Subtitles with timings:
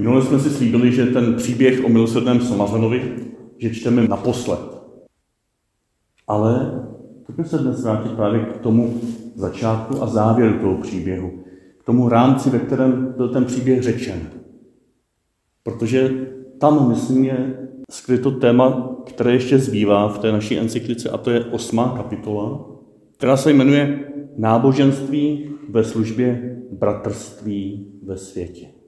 [0.00, 3.16] Minule jsme si slíbili, že ten příběh o milosrdném Samazanovi,
[3.58, 4.60] že čteme naposled.
[6.26, 6.82] Ale
[7.26, 9.00] pojďme se dnes vrátit právě k tomu
[9.34, 11.30] začátku a závěru toho příběhu.
[11.78, 14.20] K tomu rámci, ve kterém byl ten příběh řečen.
[15.62, 16.26] Protože
[16.58, 21.44] tam, myslím, je skryto téma, které ještě zbývá v té naší encyklice, a to je
[21.44, 22.66] osmá kapitola,
[23.16, 24.06] která se jmenuje
[24.36, 28.79] Náboženství ve službě bratrství ve světě.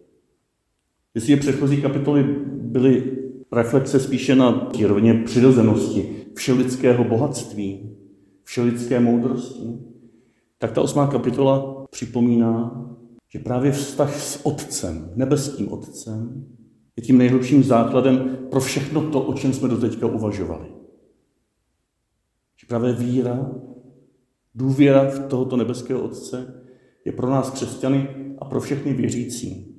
[1.15, 3.19] Jestli předchozí kapitoly byly
[3.53, 7.97] reflexe spíše na té rovině přirozenosti, všelidského bohatství,
[8.45, 9.79] všelidské moudrosti,
[10.59, 12.85] tak ta osmá kapitola připomíná,
[13.29, 16.47] že právě vztah s Otcem, nebeským Otcem,
[16.97, 20.67] je tím nejhlubším základem pro všechno to, o čem jsme doteďka uvažovali.
[22.61, 23.51] Že právě víra,
[24.55, 26.65] důvěra v tohoto nebeského Otce
[27.05, 28.09] je pro nás křesťany
[28.39, 29.72] a pro všechny věřící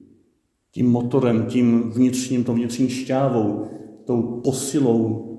[0.73, 3.65] tím motorem, tím vnitřním, tou vnitřní šťávou,
[4.05, 5.29] tou posilou,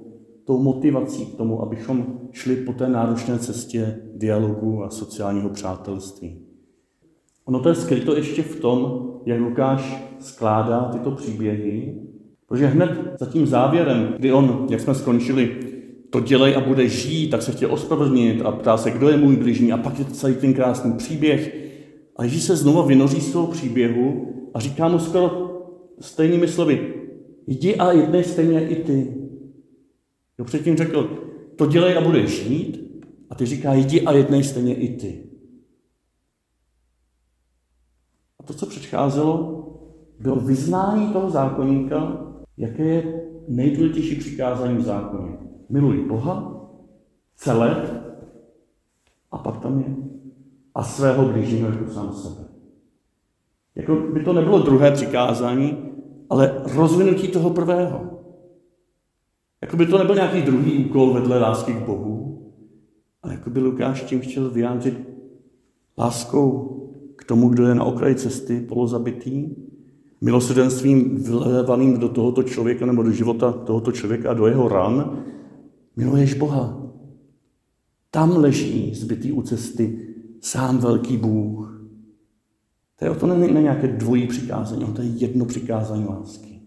[0.44, 6.38] tou motivací k tomu, abychom šli po té náročné cestě dialogu a sociálního přátelství.
[7.44, 11.94] Ono to je skryto ještě v tom, jak Lukáš skládá tyto příběhy,
[12.46, 15.56] protože hned za tím závěrem, kdy on, jak jsme skončili,
[16.10, 19.36] to dělej a bude žít, tak se chtěl ospravedlnit a ptá se, kdo je můj
[19.36, 21.56] bližní a pak je to celý ten krásný příběh.
[22.16, 25.50] A Ježíš se znova vynoří z toho příběhu a říká mu skoro
[26.00, 26.94] stejnými slovy,
[27.47, 29.14] jdi a jednej stejně i ty.
[30.38, 31.22] Jo, předtím řekl,
[31.56, 35.27] to dělej a budeš žít, a ty říká, jdi a jednej stejně i ty.
[38.38, 39.60] A to, co předcházelo,
[40.20, 45.38] bylo vyznání toho zákonníka, jaké je nejdůležitější přikázání v zákoně.
[45.69, 46.66] Miluj Boha,
[47.36, 48.00] celé,
[49.30, 49.97] a pak tam je
[50.75, 52.53] a svého blížního jako sám sebe.
[53.77, 55.78] Jako by to nebylo druhé přikázání,
[56.30, 58.14] ale rozvinutí toho prvého.
[59.62, 62.53] Jako by to nebyl nějaký druhý úkol vedle lásky k Bohu,
[63.22, 65.09] ale jako by Lukáš tím chtěl vyjádřit
[65.98, 66.71] láskou
[67.16, 69.56] k tomu, kdo je na okraji cesty, polozabitý,
[70.21, 75.22] milosrdenstvím vylevaným do tohoto člověka nebo do života tohoto člověka a do jeho ran,
[75.97, 76.82] miluješ Boha.
[78.10, 81.73] Tam leží zbytý u cesty sám velký Bůh.
[83.04, 86.60] Je, to není nějaké dvojí přikázání, to je jedno přikázání lásky.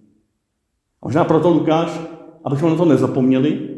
[1.01, 2.01] A možná proto Lukáš,
[2.43, 3.77] abychom na to nezapomněli,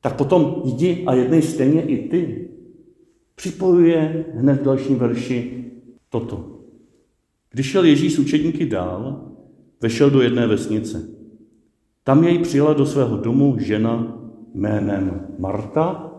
[0.00, 2.48] tak potom jdi a jednej stejně i ty.
[3.34, 5.64] Připojuje hned v dalším verši
[6.08, 6.58] toto.
[7.50, 9.26] Když šel Ježíš s učedníky dál,
[9.80, 11.08] vešel do jedné vesnice.
[12.04, 14.18] Tam jej přijela do svého domu žena
[14.54, 16.12] jménem Marta,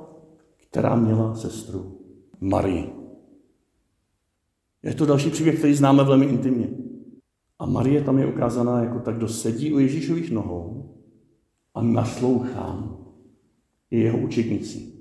[0.70, 1.98] která měla sestru
[2.42, 2.97] Marii.
[4.88, 6.68] Je to další příběh, který známe velmi intimně.
[7.60, 10.96] A Marie tam je ukázaná jako tak, kdo sedí u Ježíšových nohou
[11.76, 12.90] a naslouchá
[13.92, 14.94] i jeho učednicí.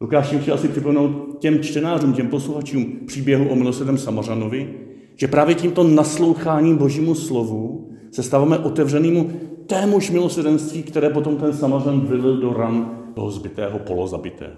[0.00, 4.74] Lukáš tím chtěl asi připomenout těm čtenářům, těm posluchačům příběhu o milosrdném Samařanovi,
[5.16, 9.30] že právě tímto nasloucháním Božímu slovu se stáváme otevřenýmu
[9.66, 14.56] témuž milosrdenství, které potom ten Samařan vylil do ran toho zbytého polozabitého.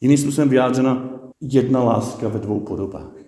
[0.00, 1.10] Jiným způsobem vyjádřena
[1.40, 3.23] jedna láska ve dvou podobách.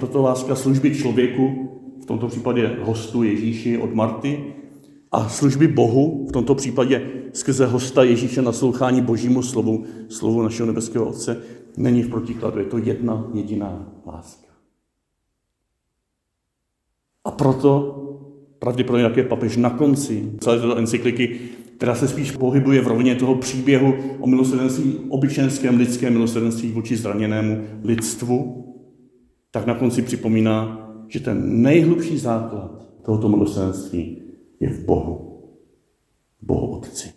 [0.00, 1.68] Proto láska služby člověku,
[2.02, 4.54] v tomto případě hostu Ježíši od Marty,
[5.12, 11.08] a služby Bohu, v tomto případě skrze hosta Ježíše naslouchání Božímu slovu, slovu našeho nebeského
[11.08, 11.42] Otce,
[11.76, 12.58] není v protikladu.
[12.58, 14.48] Je to jedna jediná láska.
[17.24, 17.96] A proto
[18.58, 21.40] pravděpodobně také papež na konci celé této encykliky,
[21.76, 27.64] která se spíš pohybuje v rovině toho příběhu o milosrdenství, obyčejnském lidském milosrdenství vůči zraněnému
[27.84, 28.66] lidstvu,
[29.50, 34.22] tak na konci připomíná, že ten nejhlubší základ tohoto milosrdenství
[34.60, 35.30] je v Bohu.
[36.42, 37.12] Bohu Otci.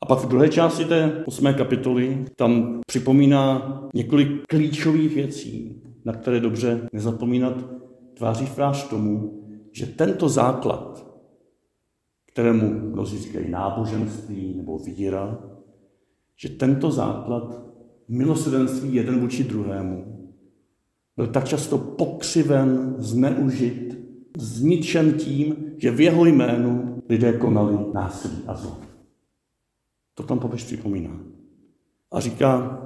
[0.00, 6.40] A pak v druhé části té osmé kapitoly tam připomíná několik klíčových věcí, na které
[6.40, 7.64] dobře nezapomínat
[8.14, 9.40] tváří tvář tomu,
[9.72, 11.06] že tento základ,
[12.32, 15.38] kterému mnozí říkají náboženství nebo víra,
[16.36, 17.62] že tento základ
[18.08, 20.14] milosrdenství jeden vůči druhému
[21.16, 23.98] byl tak často pokřiven, zneužit,
[24.38, 28.78] zničen tím, že v jeho jménu lidé konali násilí a zlo.
[30.14, 31.20] To tam papež připomíná.
[32.12, 32.80] A říká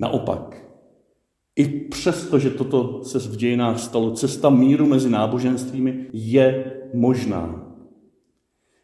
[0.00, 0.66] naopak,
[1.56, 7.72] i přesto, že toto se v dějinách stalo, cesta míru mezi náboženstvími je možná.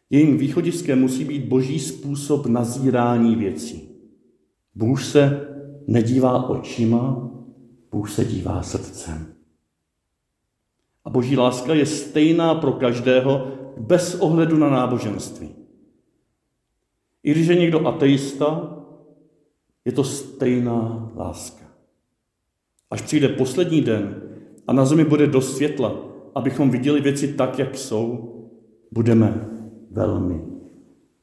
[0.09, 3.89] Jejím východiskem musí být boží způsob nazírání věcí.
[4.75, 5.47] Bůh se
[5.87, 7.32] nedívá očima,
[7.93, 9.33] Bůh se dívá srdcem.
[11.09, 13.47] boží láska je stejná pro každého
[13.77, 15.49] bez ohledu na náboženství.
[17.23, 18.77] I když je někdo ateista,
[19.85, 21.65] je to stejná láska.
[22.89, 24.21] Až přijde poslední den
[24.67, 25.95] a na zemi bude dost světla,
[26.35, 28.33] abychom viděli věci tak, jak jsou,
[28.91, 29.49] budeme
[29.91, 30.45] velmi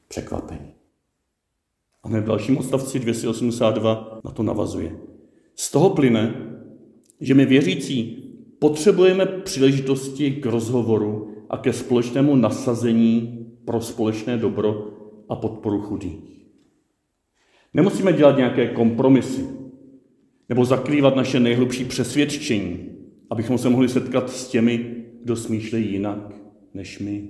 [0.07, 0.73] překvapeni.
[2.03, 4.97] A hned v dalším odstavci 282 na to navazuje.
[5.55, 6.50] Z toho plyne,
[7.21, 8.23] že my věřící
[8.59, 14.87] potřebujeme příležitosti k rozhovoru a ke společnému nasazení pro společné dobro
[15.29, 16.47] a podporu chudých.
[17.73, 19.45] Nemusíme dělat nějaké kompromisy
[20.49, 22.89] nebo zakrývat naše nejhlubší přesvědčení,
[23.29, 26.33] abychom se mohli setkat s těmi, kdo smýšlejí jinak
[26.73, 27.29] než my.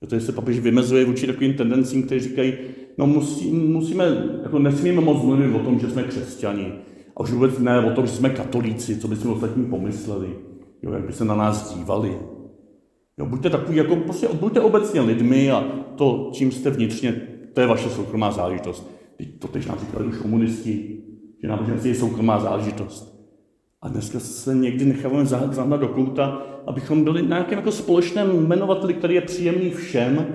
[0.00, 2.54] Protože se papež vymezuje vůči takovým tendencím, kteří říkají,
[2.98, 4.04] no musí, musíme,
[4.42, 6.72] jako nesmíme moc mluvit o tom, že jsme křesťani.
[7.16, 10.28] A už vůbec ne o tom, že jsme katolíci, co by jsme ostatní pomysleli.
[10.82, 12.18] Jo, jak by se na nás dívali.
[13.18, 15.64] Jo, buďte takový, jako prostě buďte obecně lidmi a
[15.96, 17.22] to, čím jste vnitřně,
[17.54, 18.90] to je vaše soukromá záležitost.
[19.38, 21.02] To teď nám říkali už komunisti,
[21.42, 23.16] že náboženství je soukromá záležitost.
[23.82, 28.94] A dneska se někdy necháváme zahnat do kouta, abychom byli na nějakém jako společném jmenovateli,
[28.94, 30.26] který je příjemný všem,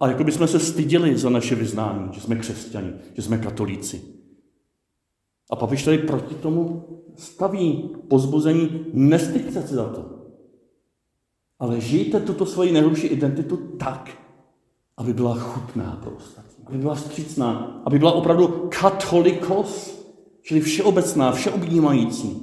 [0.00, 4.15] a jako bychom se styděli za naše vyznání, že jsme křesťani, že jsme katolíci.
[5.50, 6.84] A papiš tady proti tomu
[7.16, 10.04] staví pozbuzení, nestyďte se za to.
[11.58, 14.10] Ale žijte tuto svoji nejhlubší identitu tak,
[14.96, 20.04] aby byla chutná pro ostatní, aby byla střícná, aby byla opravdu katolikos,
[20.42, 22.42] čili všeobecná, všeobjímající.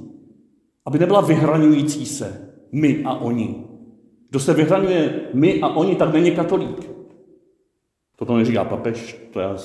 [0.85, 3.65] Aby nebyla vyhraňující se my a oni.
[4.29, 6.89] Kdo se vyhraňuje my a oni, tak není katolík.
[8.15, 9.57] Toto neříká papež, to já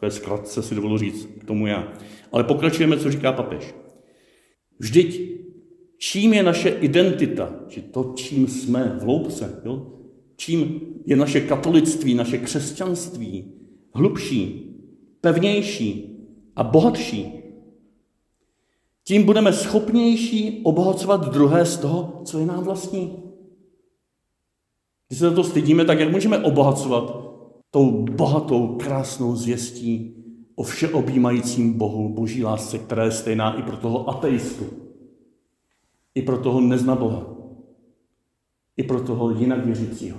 [0.00, 1.92] takové zkratce si dovolu říct tomu já.
[2.32, 3.74] Ale pokračujeme, co říká papež.
[4.78, 5.20] Vždyť
[5.98, 9.86] čím je naše identita, či to, čím jsme v loupce, jo?
[10.36, 13.52] čím je naše katolictví, naše křesťanství
[13.94, 14.70] hlubší,
[15.20, 16.18] pevnější
[16.56, 17.32] a bohatší,
[19.04, 23.22] tím budeme schopnější obohacovat druhé z toho, co je nám vlastní.
[25.08, 27.29] Když se za to stydíme, tak jak můžeme obohacovat
[27.70, 30.16] tou bohatou, krásnou zvěstí
[30.54, 34.64] o všeobjímajícím Bohu, boží lásce, která je stejná i pro toho ateistu,
[36.14, 37.36] i pro toho nezna Boha,
[38.76, 40.18] i pro toho jinak věřícího.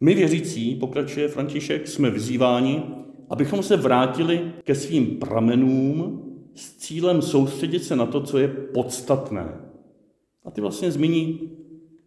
[0.00, 2.82] My věřící, pokračuje František, jsme vyzýváni,
[3.30, 6.22] abychom se vrátili ke svým pramenům
[6.54, 9.60] s cílem soustředit se na to, co je podstatné.
[10.44, 11.50] A ty vlastně zmíní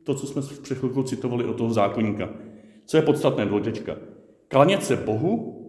[0.04, 2.30] to, co jsme v přechvilku citovali od toho zákonníka.
[2.85, 3.95] Co je podstatné, dvojtečka?
[4.47, 5.59] Klanět se Bohu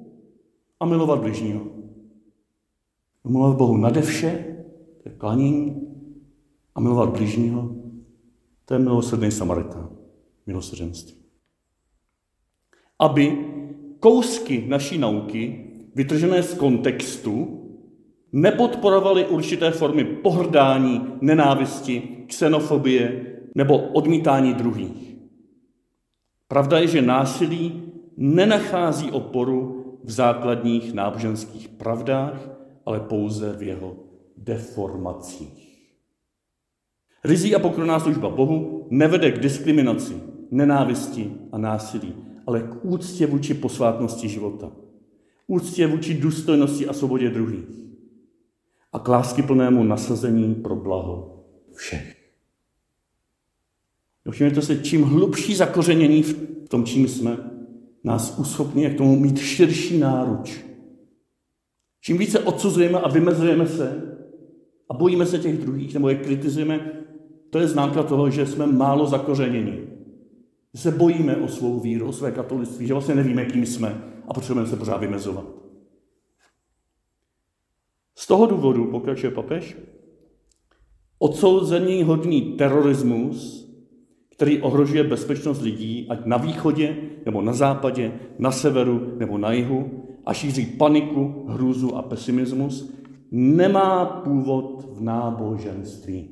[0.80, 1.60] a milovat bližního.
[3.24, 4.56] Milovat Bohu nade vše,
[5.02, 5.88] to je klanění,
[6.74, 7.74] a milovat bližního,
[8.64, 9.88] to je milosrdný Samaritán,
[10.46, 11.14] milosrdenství.
[12.98, 13.38] Aby
[14.00, 17.60] kousky naší nauky, vytržené z kontextu,
[18.32, 25.13] nepodporovali určité formy pohrdání, nenávisti, xenofobie nebo odmítání druhých.
[26.48, 32.48] Pravda je, že násilí nenachází oporu v základních náboženských pravdách,
[32.86, 33.96] ale pouze v jeho
[34.36, 35.64] deformacích.
[37.24, 42.14] Rizí a pokorná služba Bohu nevede k diskriminaci, nenávisti a násilí,
[42.46, 44.72] ale k úctě vůči posvátnosti života.
[45.46, 47.84] Úctě vůči důstojnosti a svobodě druhých
[48.92, 52.13] a k láskyplnému nasazení pro blaho všech.
[54.30, 57.36] Všimněte se, čím hlubší zakořenění v tom, čím jsme,
[58.04, 60.64] nás uschopní k tomu mít širší náruč.
[62.00, 64.16] Čím více odsuzujeme a vymezujeme se
[64.90, 66.92] a bojíme se těch druhých, nebo je kritizujeme,
[67.50, 69.80] to je známka toho, že jsme málo zakořeněni.
[70.74, 74.34] Že se bojíme o svou víru, o své katolictví, že vlastně nevíme, kým jsme a
[74.34, 75.44] potřebujeme se pořád vymezovat.
[78.18, 79.76] Z toho důvodu, pokračuje papež,
[81.18, 83.63] odsouzení hodný terorismus,
[84.36, 90.04] který ohrožuje bezpečnost lidí, ať na východě, nebo na západě, na severu, nebo na jihu,
[90.26, 92.94] a šíří paniku, hrůzu a pesimismus,
[93.30, 96.28] nemá původ v náboženství.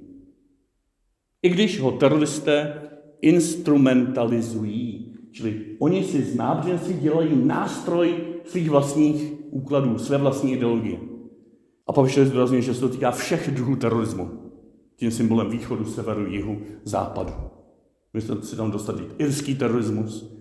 [1.43, 2.83] I když ho teroristé
[3.21, 10.99] instrumentalizují, čili oni si z náboženství dělají nástroj svých vlastních úkladů, své vlastní ideologie.
[11.87, 14.31] A papež zdůrazňuje, že se to týká všech druhů terorismu.
[14.97, 17.52] Tím symbolem východu, severu, jihu, západu.
[18.15, 20.37] Můžete si tam dostat irský terorismus,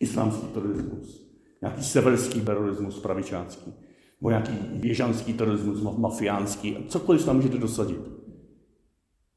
[0.00, 1.30] islámský terorismus,
[1.62, 3.72] nějaký severský terorismus pravičácký,
[4.20, 8.00] nebo nějaký běžanský terorismus, mafiánský, cokoliv tam můžete dosadit.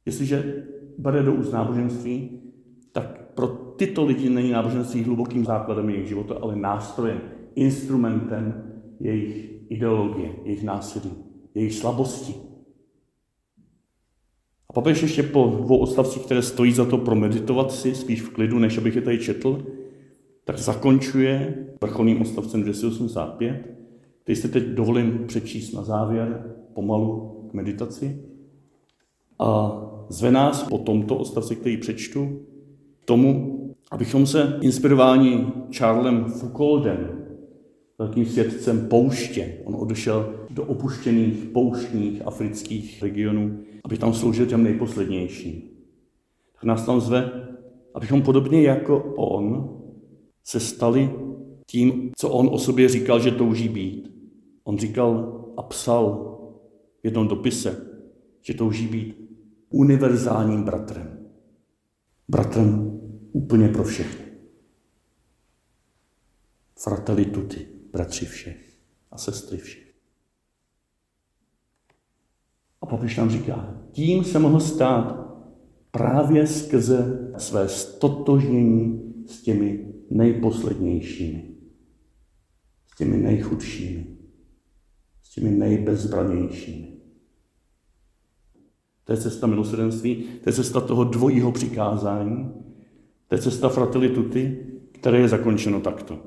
[0.06, 0.66] Jestliže
[0.98, 2.42] bere do úst náboženství,
[2.92, 7.22] tak pro tyto lidi není náboženství hlubokým základem jejich života, ale nástrojem,
[7.56, 8.64] instrumentem
[9.00, 11.12] jejich ideologie, jejich násilí,
[11.56, 12.53] jejich slabosti.
[14.74, 18.78] Papež ještě po dvou odstavcích, které stojí za to promeditovat si, spíš v klidu, než
[18.78, 19.66] abych je tady četl,
[20.46, 23.70] tak zakončuje vrcholným odstavcem 285,
[24.24, 28.22] který si teď dovolím přečíst na závěr, pomalu k meditaci.
[29.40, 32.40] A zve nás po tomto odstavci, který přečtu,
[33.06, 33.60] tomu,
[33.92, 35.46] abychom se inspirováni
[35.78, 37.26] Charlesem Foucaultem,
[38.00, 39.58] velkým svědcem pouště.
[39.64, 45.70] On odešel do opuštěných pouštních afrických regionů, aby tam sloužil těm nejposlednějším.
[46.54, 47.48] Tak nás tam zve,
[47.94, 49.80] abychom podobně jako on
[50.44, 51.10] se stali
[51.66, 54.12] tím, co on o sobě říkal, že touží být.
[54.64, 56.38] On říkal a psal
[57.02, 57.88] v jednom dopise,
[58.42, 59.30] že touží být
[59.70, 61.30] univerzálním bratrem.
[62.28, 63.00] Bratrem
[63.32, 64.26] úplně pro všechny.
[66.80, 68.78] Fratelli tutti, bratři všech
[69.12, 69.94] a sestry všech.
[72.82, 75.36] A papež nám říká, tím se mohl stát
[75.92, 81.56] právě skrze své stotožnění s těmi nejposlednějšími,
[82.88, 84.18] s těmi nejchudšími,
[85.24, 86.98] s těmi nejbezbranějšími.
[89.04, 92.54] To je cesta milosrdenství, to je cesta toho dvojího přikázání,
[93.28, 96.20] to je cesta fratelli tutti, které je zakončeno takto.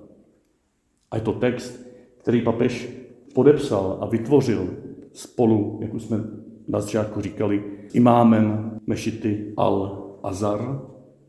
[1.11, 1.87] A je to text,
[2.19, 2.89] který papež
[3.35, 4.69] podepsal a vytvořil
[5.13, 10.81] spolu, jak už jsme na začátku říkali, imámem Mešity al-Azar,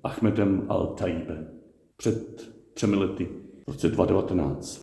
[0.03, 1.47] Ahmedem al-Tajbe
[1.97, 3.27] před třemi lety,
[3.67, 4.79] v roce 2019.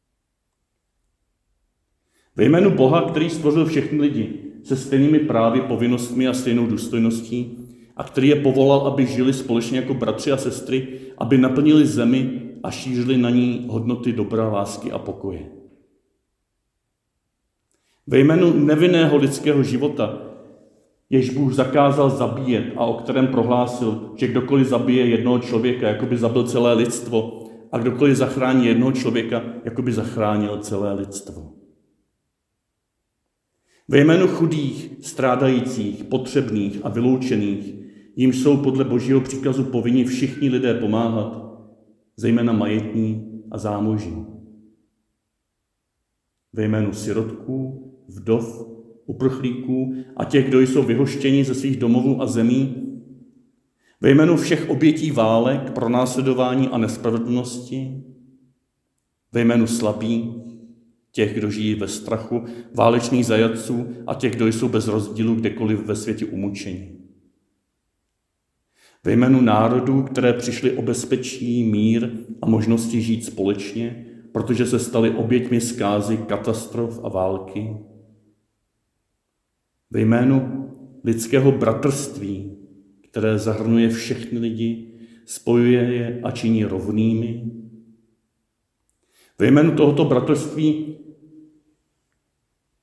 [2.36, 7.58] Ve jménu Boha, který stvořil všechny lidi se stejnými právy, povinnostmi a stejnou důstojností,
[7.96, 12.70] a který je povolal, aby žili společně jako bratři a sestry, aby naplnili zemi a
[12.70, 15.50] šířili na ní hodnoty dobra, lásky a pokoje.
[18.06, 20.33] Ve jménu nevinného lidského života,
[21.10, 26.16] jež Bůh zakázal zabíjet a o kterém prohlásil, že kdokoliv zabije jednoho člověka, jako by
[26.16, 31.52] zabil celé lidstvo, a kdokoliv zachrání jednoho člověka, jako by zachránil celé lidstvo.
[33.88, 37.74] Ve jménu chudých, strádajících, potřebných a vyloučených,
[38.16, 41.44] jim jsou podle božího příkazu povinni všichni lidé pomáhat,
[42.16, 44.26] zejména majetní a zámožní.
[46.52, 48.68] Ve jménu sirotků, vdov,
[49.06, 52.84] uprchlíků a těch, kdo jsou vyhoštěni ze svých domovů a zemí,
[54.00, 58.02] ve jménu všech obětí válek, pronásledování a nespravedlnosti,
[59.32, 60.24] ve jménu slabých,
[61.12, 62.44] těch, kdo žijí ve strachu,
[62.74, 66.98] válečných zajatců a těch, kdo jsou bez rozdílu kdekoliv ve světě umučení.
[69.04, 72.10] Ve jménu národů, které přišly o bezpečí, mír
[72.42, 77.76] a možnosti žít společně, protože se staly oběťmi zkázy, katastrof a války.
[79.94, 80.68] Ve jménu
[81.04, 82.56] lidského bratrství,
[83.00, 84.92] které zahrnuje všechny lidi,
[85.24, 87.50] spojuje je a činí rovnými.
[89.38, 90.96] Ve jménu tohoto bratrství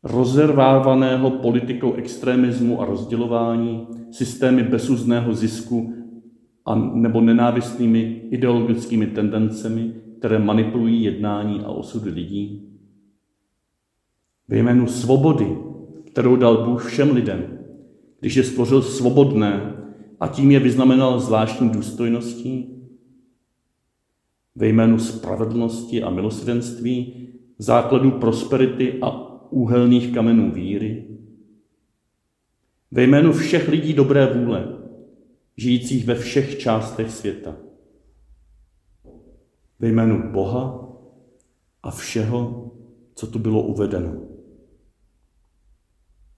[0.04, 5.94] rozervávaného politikou extremismu a rozdělování, systémy bezuzného zisku
[6.66, 8.02] a nebo nenávistnými
[8.32, 12.72] ideologickými tendencemi, které manipulují jednání a osudy lidí.
[14.48, 15.71] Ve jménu svobody,
[16.12, 17.60] kterou dal Bůh všem lidem,
[18.20, 19.76] když je stvořil svobodné
[20.20, 22.78] a tím je vyznamenal zvláštní důstojností,
[24.56, 27.28] ve jménu spravedlnosti a milosrdenství,
[27.58, 31.08] základu prosperity a úhelných kamenů víry,
[32.92, 34.78] ve jménu všech lidí dobré vůle,
[35.58, 37.56] žijících ve všech částech světa,
[39.80, 40.90] ve jménu Boha
[41.84, 42.72] a všeho,
[43.16, 44.31] co tu bylo uvedeno.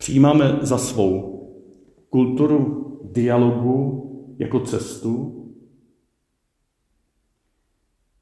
[0.04, 1.40] Přijímáme za svou
[2.10, 5.40] kulturu dialogu jako cestu,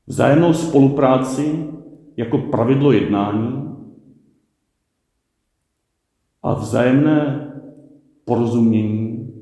[0.07, 1.67] vzájemnou spolupráci
[2.17, 3.75] jako pravidlo jednání,
[6.43, 7.51] a vzájemné
[8.25, 9.33] porozumění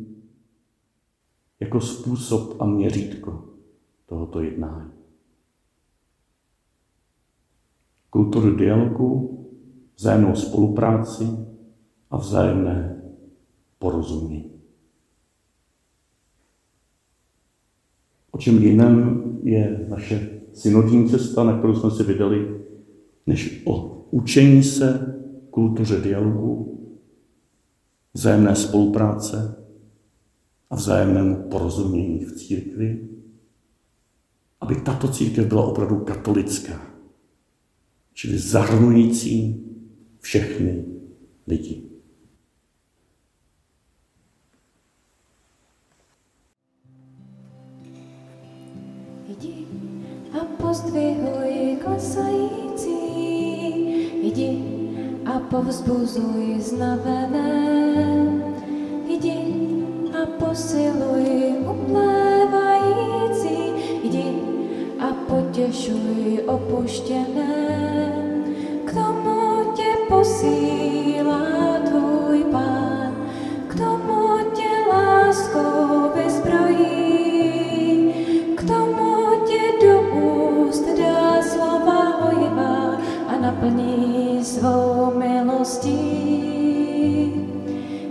[1.59, 3.49] jako způsob a měřítko
[4.05, 4.91] tohoto jednání.
[8.09, 9.39] Kulturu dialogu,
[9.95, 11.49] vzájemnou spolupráci
[12.09, 13.01] a vzájemné
[13.79, 14.51] porozumění.
[18.31, 22.61] O čem jiném je naše synodní cesta, na kterou jsme si vydali,
[23.27, 25.15] než o učení se
[25.49, 26.79] kultuře dialogu,
[28.13, 29.65] vzájemné spolupráce
[30.69, 33.09] a vzájemnému porozumění v církvi,
[34.61, 36.91] aby tato církev byla opravdu katolická,
[38.13, 39.65] čili zahrnující
[40.19, 40.85] všechny
[41.47, 41.88] lidi.
[50.69, 53.01] Pozdvihuj klesající,
[54.21, 54.63] jdi
[55.25, 57.57] a povzbuzuj znavené,
[59.07, 59.39] jdi
[60.13, 63.57] a posiluj uplévající,
[64.03, 64.41] jdi
[64.99, 67.58] a potěšuj opuštěné.
[83.89, 85.99] Naplní svou milostí.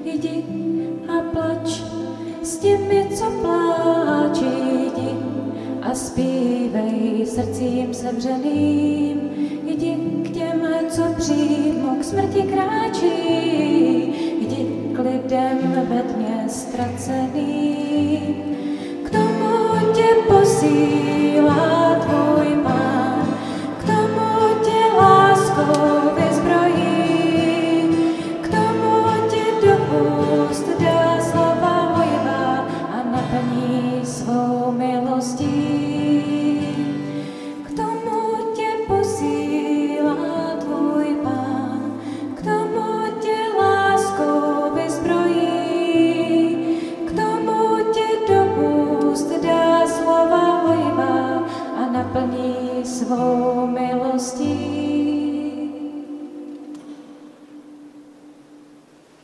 [0.05, 0.45] Jdi
[1.09, 1.83] a plač
[2.43, 4.45] s těmi, co pláčí,
[4.87, 5.11] jdi
[5.83, 9.21] a zpívej srdcím sevřeným.
[9.67, 13.13] Jdi k těm, co přímo k smrti kráčí,
[14.41, 18.35] jdi k lidem ve tmě ztraceným.
[19.05, 21.68] K tomu tě posílá